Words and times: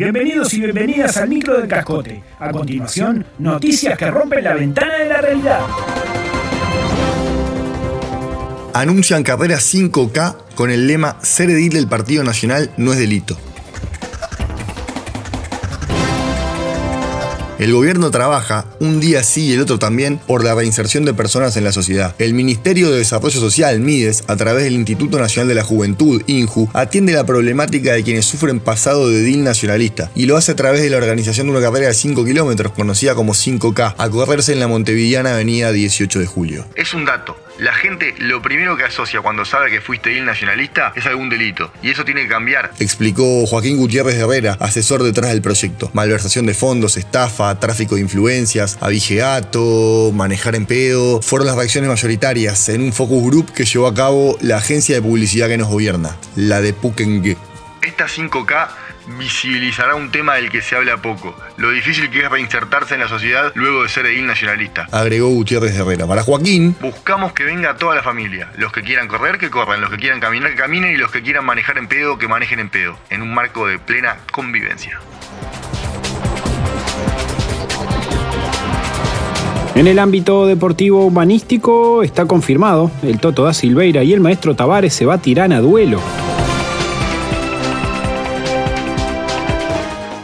Bienvenidos 0.00 0.54
y 0.54 0.60
bienvenidas 0.62 1.18
al 1.18 1.28
micro 1.28 1.58
del 1.60 1.68
cascote. 1.68 2.22
A 2.38 2.50
continuación, 2.50 3.26
noticias 3.38 3.98
que 3.98 4.10
rompen 4.10 4.42
la 4.42 4.54
ventana 4.54 4.94
de 4.94 5.04
la 5.04 5.20
realidad. 5.20 5.60
Anuncian 8.72 9.22
carrera 9.22 9.58
5K 9.58 10.36
con 10.54 10.70
el 10.70 10.86
lema 10.86 11.18
Ser 11.20 11.50
edil 11.50 11.74
del 11.74 11.86
Partido 11.86 12.24
Nacional 12.24 12.70
no 12.78 12.94
es 12.94 12.98
delito. 12.98 13.36
El 17.60 17.74
gobierno 17.74 18.10
trabaja, 18.10 18.64
un 18.78 19.00
día 19.00 19.22
sí 19.22 19.48
y 19.48 19.52
el 19.52 19.60
otro 19.60 19.78
también, 19.78 20.16
por 20.16 20.42
la 20.42 20.54
reinserción 20.54 21.04
de 21.04 21.12
personas 21.12 21.58
en 21.58 21.64
la 21.64 21.72
sociedad. 21.72 22.14
El 22.18 22.32
Ministerio 22.32 22.90
de 22.90 22.96
Desarrollo 22.96 23.38
Social, 23.38 23.80
MIDES, 23.80 24.24
a 24.28 24.36
través 24.36 24.64
del 24.64 24.72
Instituto 24.72 25.18
Nacional 25.18 25.48
de 25.48 25.56
la 25.56 25.62
Juventud, 25.62 26.22
INJU, 26.26 26.70
atiende 26.72 27.12
la 27.12 27.26
problemática 27.26 27.92
de 27.92 28.02
quienes 28.02 28.24
sufren 28.24 28.60
pasado 28.60 29.10
de 29.10 29.20
DIL 29.20 29.44
nacionalista 29.44 30.10
y 30.14 30.24
lo 30.24 30.38
hace 30.38 30.52
a 30.52 30.56
través 30.56 30.80
de 30.80 30.88
la 30.88 30.96
organización 30.96 31.48
de 31.48 31.52
una 31.52 31.60
carrera 31.60 31.88
de 31.88 31.92
5 31.92 32.24
kilómetros, 32.24 32.72
conocida 32.72 33.14
como 33.14 33.34
5K, 33.34 33.94
a 33.98 34.08
correrse 34.08 34.54
en 34.54 34.60
la 34.60 34.66
Montevideana 34.66 35.34
Avenida 35.34 35.70
18 35.70 36.18
de 36.18 36.24
Julio. 36.26 36.64
Es 36.76 36.94
un 36.94 37.04
dato. 37.04 37.36
La 37.58 37.74
gente 37.74 38.14
lo 38.16 38.40
primero 38.40 38.74
que 38.74 38.84
asocia 38.84 39.20
cuando 39.20 39.44
sabe 39.44 39.70
que 39.70 39.82
fuiste 39.82 40.08
DIL 40.08 40.24
nacionalista 40.24 40.94
es 40.96 41.04
algún 41.04 41.28
delito. 41.28 41.70
Y 41.82 41.90
eso 41.90 42.06
tiene 42.06 42.22
que 42.22 42.28
cambiar. 42.28 42.70
Explicó 42.78 43.44
Joaquín 43.46 43.76
Gutiérrez 43.76 44.14
Herrera, 44.14 44.56
asesor 44.60 45.02
detrás 45.02 45.30
del 45.30 45.42
proyecto. 45.42 45.90
Malversación 45.92 46.46
de 46.46 46.54
fondos, 46.54 46.96
estafa, 46.96 47.49
tráfico 47.58 47.96
de 47.96 48.02
influencias, 48.02 48.78
avigeato, 48.80 50.12
manejar 50.14 50.54
en 50.54 50.66
pedo, 50.66 51.20
fueron 51.22 51.46
las 51.46 51.56
reacciones 51.56 51.90
mayoritarias 51.90 52.68
en 52.68 52.82
un 52.82 52.92
focus 52.92 53.24
group 53.24 53.52
que 53.52 53.64
llevó 53.64 53.86
a 53.86 53.94
cabo 53.94 54.38
la 54.40 54.58
agencia 54.58 54.94
de 54.94 55.02
publicidad 55.02 55.48
que 55.48 55.58
nos 55.58 55.68
gobierna, 55.68 56.16
la 56.36 56.60
de 56.60 56.72
Pukenge. 56.72 57.36
Esta 57.82 58.06
5K 58.06 58.68
visibilizará 59.18 59.94
un 59.94 60.10
tema 60.10 60.34
del 60.34 60.50
que 60.50 60.62
se 60.62 60.76
habla 60.76 60.98
poco, 60.98 61.34
lo 61.56 61.70
difícil 61.70 62.10
que 62.10 62.22
es 62.22 62.30
reinsertarse 62.30 62.94
en 62.94 63.00
la 63.00 63.08
sociedad 63.08 63.52
luego 63.54 63.82
de 63.82 63.88
ser 63.88 64.06
edil 64.06 64.26
nacionalista. 64.26 64.86
Agregó 64.92 65.28
Gutiérrez 65.28 65.74
Herrera. 65.74 66.06
Para 66.06 66.22
Joaquín, 66.22 66.76
buscamos 66.80 67.32
que 67.32 67.44
venga 67.44 67.76
toda 67.76 67.94
la 67.94 68.02
familia. 68.02 68.50
Los 68.56 68.72
que 68.72 68.82
quieran 68.82 69.08
correr, 69.08 69.38
que 69.38 69.50
corran. 69.50 69.80
Los 69.80 69.90
que 69.90 69.96
quieran 69.96 70.20
caminar, 70.20 70.50
que 70.50 70.56
caminen. 70.56 70.92
Y 70.92 70.96
los 70.96 71.10
que 71.10 71.22
quieran 71.22 71.44
manejar 71.44 71.78
en 71.78 71.88
pedo, 71.88 72.18
que 72.18 72.28
manejen 72.28 72.60
en 72.60 72.70
pedo. 72.70 72.96
En 73.10 73.22
un 73.22 73.34
marco 73.34 73.66
de 73.66 73.78
plena 73.78 74.18
convivencia. 74.32 75.00
En 79.80 79.86
el 79.86 79.98
ámbito 79.98 80.44
deportivo 80.44 81.06
humanístico 81.06 82.02
está 82.02 82.26
confirmado, 82.26 82.90
el 83.02 83.18
Toto 83.18 83.44
da 83.44 83.54
Silveira 83.54 84.04
y 84.04 84.12
el 84.12 84.20
maestro 84.20 84.54
Tavares 84.54 84.92
se 84.92 85.06
tirar 85.22 85.50
a 85.54 85.60
duelo. 85.62 86.00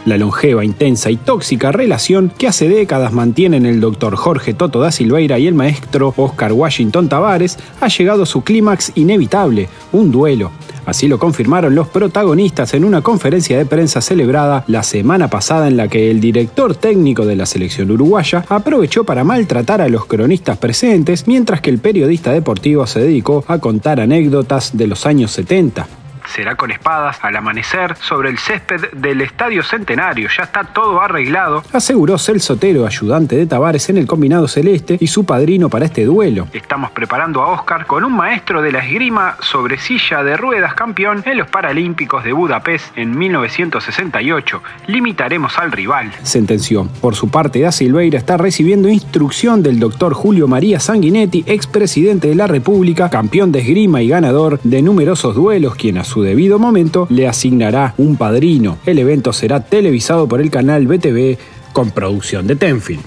La 0.07 0.17
longeva, 0.17 0.63
intensa 0.63 1.11
y 1.11 1.17
tóxica 1.17 1.73
relación 1.73 2.31
que 2.37 2.47
hace 2.47 2.69
décadas 2.69 3.11
mantienen 3.11 3.65
el 3.65 3.81
doctor 3.81 4.15
Jorge 4.15 4.53
Toto 4.53 4.79
da 4.79 4.89
Silveira 4.89 5.37
y 5.37 5.47
el 5.47 5.53
maestro 5.53 6.13
Oscar 6.15 6.53
Washington 6.53 7.09
Tavares 7.09 7.59
ha 7.81 7.89
llegado 7.89 8.23
a 8.23 8.25
su 8.25 8.41
clímax 8.41 8.93
inevitable, 8.95 9.67
un 9.91 10.09
duelo. 10.09 10.51
Así 10.85 11.09
lo 11.09 11.19
confirmaron 11.19 11.75
los 11.75 11.89
protagonistas 11.89 12.73
en 12.73 12.85
una 12.85 13.01
conferencia 13.01 13.57
de 13.57 13.65
prensa 13.65 13.99
celebrada 13.99 14.63
la 14.67 14.81
semana 14.83 15.29
pasada 15.29 15.67
en 15.67 15.75
la 15.75 15.89
que 15.89 16.09
el 16.09 16.21
director 16.21 16.73
técnico 16.73 17.25
de 17.25 17.35
la 17.35 17.45
selección 17.45 17.91
uruguaya 17.91 18.45
aprovechó 18.47 19.03
para 19.03 19.25
maltratar 19.25 19.81
a 19.81 19.89
los 19.89 20.05
cronistas 20.05 20.57
presentes, 20.57 21.27
mientras 21.27 21.59
que 21.59 21.69
el 21.69 21.79
periodista 21.79 22.31
deportivo 22.31 22.87
se 22.87 23.01
dedicó 23.01 23.43
a 23.45 23.59
contar 23.59 23.99
anécdotas 23.99 24.77
de 24.77 24.87
los 24.87 25.05
años 25.05 25.31
70 25.31 25.96
será 26.27 26.55
con 26.55 26.71
espadas 26.71 27.17
al 27.21 27.35
amanecer 27.35 27.95
sobre 28.01 28.29
el 28.29 28.37
césped 28.37 28.91
del 28.93 29.21
Estadio 29.21 29.63
Centenario. 29.63 30.29
Ya 30.35 30.43
está 30.43 30.63
todo 30.63 31.01
arreglado, 31.01 31.63
aseguró 31.73 32.17
Celso 32.17 32.53
Sotero, 32.53 32.85
ayudante 32.85 33.35
de 33.35 33.45
Tavares 33.45 33.89
en 33.89 33.97
el 33.97 34.07
combinado 34.07 34.47
celeste 34.47 34.97
y 34.99 35.07
su 35.07 35.25
padrino 35.25 35.69
para 35.69 35.85
este 35.85 36.05
duelo. 36.05 36.47
Estamos 36.53 36.91
preparando 36.91 37.41
a 37.41 37.49
Oscar 37.49 37.85
con 37.85 38.03
un 38.03 38.15
maestro 38.15 38.61
de 38.61 38.71
la 38.71 38.79
esgrima 38.79 39.35
sobre 39.41 39.77
silla 39.77 40.23
de 40.23 40.37
ruedas 40.37 40.73
campeón 40.75 41.23
en 41.25 41.37
los 41.37 41.49
Paralímpicos 41.49 42.23
de 42.23 42.33
Budapest 42.33 42.97
en 42.97 43.17
1968. 43.17 44.63
Limitaremos 44.87 45.57
al 45.57 45.71
rival, 45.71 46.11
sentenció. 46.23 46.87
Por 47.01 47.15
su 47.15 47.29
parte, 47.29 47.61
Da 47.61 47.71
Silveira 47.71 48.17
está 48.17 48.37
recibiendo 48.37 48.89
instrucción 48.89 49.61
del 49.61 49.79
doctor 49.79 50.13
Julio 50.13 50.47
María 50.47 50.79
Sanguinetti, 50.79 51.43
expresidente 51.47 52.29
de 52.29 52.35
la 52.35 52.47
República, 52.47 53.09
campeón 53.09 53.51
de 53.51 53.59
esgrima 53.59 54.01
y 54.01 54.07
ganador 54.07 54.59
de 54.63 54.81
numerosos 54.81 55.35
duelos, 55.35 55.75
quien 55.75 55.97
a 55.97 56.03
su 56.03 56.16
debido 56.21 56.59
momento 56.59 57.07
le 57.09 57.27
asignará 57.27 57.93
un 57.97 58.15
padrino. 58.15 58.77
El 58.85 58.99
evento 58.99 59.33
será 59.33 59.61
televisado 59.61 60.27
por 60.27 60.41
el 60.41 60.49
canal 60.49 60.87
BTV 60.87 61.37
con 61.73 61.91
producción 61.91 62.47
de 62.47 62.55
Tenfield. 62.55 63.01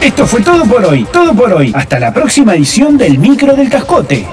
Esto 0.00 0.26
fue 0.26 0.40
todo 0.40 0.64
por 0.64 0.84
hoy, 0.84 1.04
todo 1.12 1.34
por 1.34 1.52
hoy. 1.52 1.72
Hasta 1.74 1.98
la 1.98 2.14
próxima 2.14 2.54
edición 2.54 2.96
del 2.96 3.18
Micro 3.18 3.56
del 3.56 3.68
Cascote. 3.68 4.26